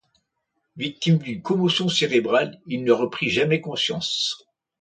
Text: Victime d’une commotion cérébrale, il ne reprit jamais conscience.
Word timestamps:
Victime 0.77 1.19
d’une 1.19 1.43
commotion 1.43 1.87
cérébrale, 1.87 2.59
il 2.65 2.83
ne 2.83 2.91
reprit 2.91 3.29
jamais 3.29 3.61
conscience. 3.61 4.47